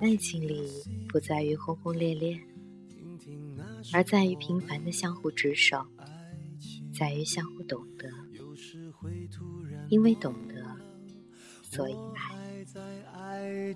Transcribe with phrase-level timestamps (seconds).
[0.00, 0.70] 爱情里
[1.08, 2.40] 不在于轰轰烈烈，
[3.92, 5.84] 而在于平凡的相互执守，
[6.96, 8.08] 在于相互懂得。
[9.88, 10.54] 因为懂得，
[11.62, 13.74] 所以爱。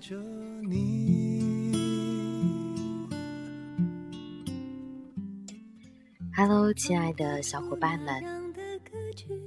[6.35, 8.53] Hello，亲爱的小伙伴们，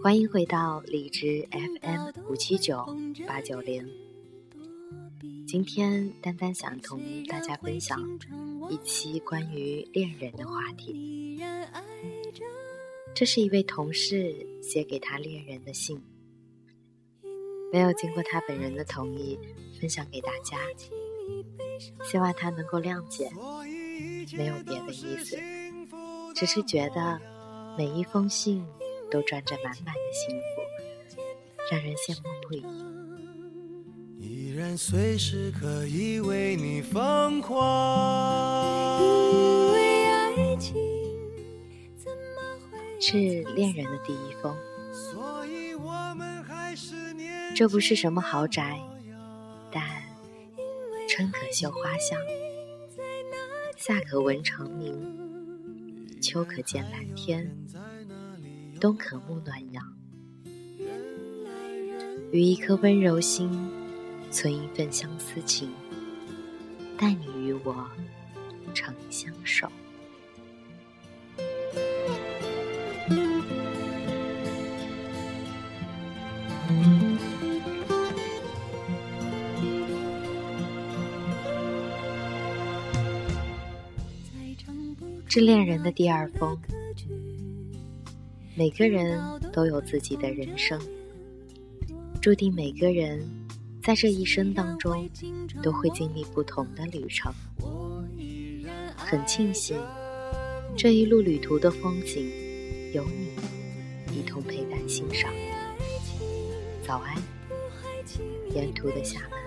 [0.03, 2.87] 欢迎回到荔枝 FM 五七九
[3.27, 4.06] 八九零。
[5.47, 7.99] 今天丹丹想同大家分享
[8.69, 11.41] 一期关于恋人的话题。
[13.15, 16.03] 这是一位同事写给他恋人的信，
[17.73, 19.39] 没有经过他本人的同意
[19.81, 20.59] 分享给大家，
[22.05, 23.31] 希望他能够谅解，
[24.37, 25.39] 没有别的意思，
[26.35, 27.19] 只是觉得
[27.79, 28.67] 每一封信
[29.11, 31.17] 都装着满满的幸福，
[31.71, 32.86] 让人羡慕不已。
[34.57, 39.03] 然随时可以为你疯狂。
[39.31, 40.75] 因为爱情
[41.95, 42.17] 怎么
[42.71, 44.57] 会是恋人的第一封。
[47.55, 48.81] 这不是什么豪宅，
[49.71, 49.85] 但
[51.07, 52.19] 春可嗅花香，
[53.77, 57.55] 夏可闻蝉鸣，秋可见蓝天，
[58.81, 59.85] 冬可沐暖阳。
[62.33, 63.51] 与一颗温柔心。
[64.37, 65.71] 存一份相思情，
[66.99, 67.75] 待你与我
[68.75, 69.67] 长相守。
[85.27, 86.59] 致恋人的第二封，
[88.55, 89.19] 每个人
[89.51, 90.79] 都有自己的人生，
[92.21, 93.46] 注定每个人。
[93.87, 95.09] 在这一生当中，
[95.63, 97.33] 都会经历不同的旅程。
[98.97, 99.79] 很庆幸，
[100.77, 102.29] 这一路旅途的风景，
[102.93, 105.33] 有你一同陪伴欣赏。
[106.85, 107.15] 早安，
[108.53, 109.39] 沿途的厦门。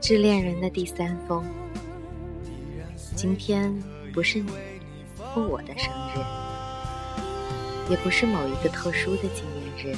[0.00, 1.46] 致恋人的第三封，
[3.14, 3.72] 今天
[4.12, 4.71] 不是你。
[5.34, 6.18] 过我的生日，
[7.90, 9.96] 也不是某一个特殊的纪念日，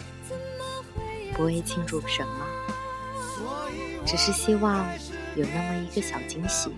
[1.34, 2.46] 不为庆祝什么，
[4.06, 4.86] 只是希望
[5.36, 6.70] 有那么一个小惊喜，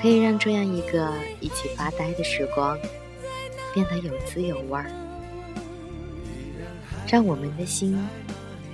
[0.00, 2.78] 可以让这样一个一起发呆的时光
[3.72, 4.90] 变得有滋有味儿，
[7.06, 7.96] 让我们的心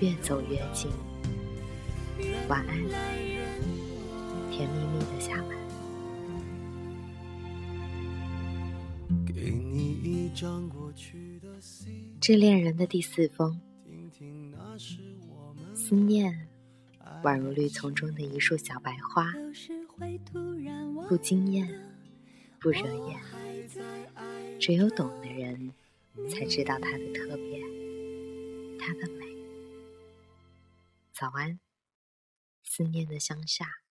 [0.01, 0.91] 越走越近。
[2.49, 2.77] 晚安，
[4.51, 5.66] 甜蜜蜜的厦门。
[12.21, 13.61] 致恋人的第四封，
[15.75, 16.49] 思念
[17.23, 19.33] 宛如绿丛中的一束小白花，
[21.09, 21.69] 不惊艳，
[22.61, 23.21] 不惹眼，
[24.59, 25.73] 只有懂的人
[26.29, 27.61] 才知道它的特别，
[28.79, 29.27] 它的美。
[31.13, 31.61] 早安，
[32.63, 33.86] 思念的乡下。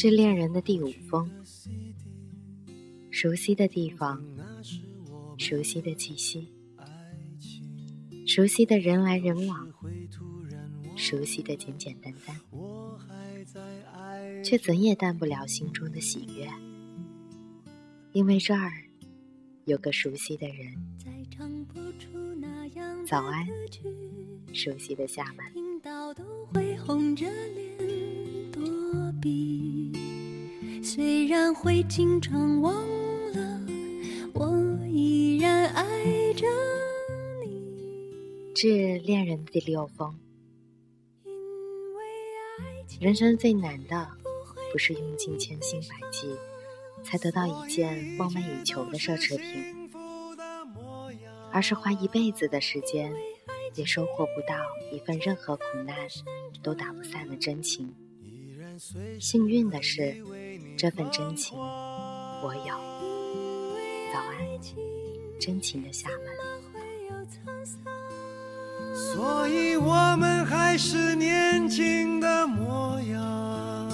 [0.00, 1.30] 致恋人的第五封，
[3.10, 4.24] 熟悉的地方，
[5.36, 6.48] 熟悉的气息，
[8.26, 9.70] 熟悉的人来人往，
[10.96, 12.34] 熟悉的简简单单，
[14.42, 16.48] 却怎也淡不了心中的喜悦，
[18.12, 18.72] 因为这儿
[19.66, 20.74] 有个熟悉的人。
[23.06, 23.46] 早安，
[24.54, 25.44] 熟悉的厦门。
[31.30, 32.74] 然会经常忘
[33.32, 33.60] 了，
[34.34, 35.84] 我依然爱
[36.34, 36.44] 着
[37.44, 38.52] 你。
[38.52, 40.12] 致恋人第六封。
[42.98, 44.08] 人生最难的，
[44.72, 46.34] 不是用尽千辛百计
[47.04, 49.88] 才得到一件梦寐以求的奢侈品，
[51.52, 53.14] 而是花一辈子的时间，
[53.76, 54.56] 也收获不到
[54.92, 55.96] 一份任何苦难
[56.60, 57.94] 都打不散的真情。
[59.20, 60.16] 幸运的是，
[60.80, 62.74] 这份真情我有。
[64.14, 64.32] 早安，
[65.38, 66.18] 真情的厦门。
[68.94, 73.90] 所以我们还是年轻的模样。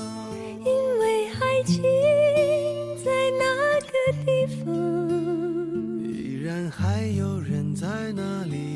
[0.64, 1.82] 因为爱情
[3.04, 3.44] 在那
[3.80, 3.90] 个
[4.24, 4.72] 地方，
[6.04, 8.75] 依然还有人在那里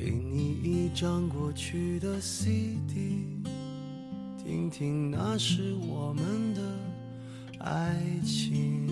[0.00, 3.26] 给你一张过去的 CD，
[4.38, 6.62] 听听那时我们的
[7.58, 8.86] 爱情。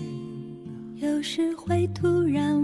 [0.97, 2.61] 有时会突然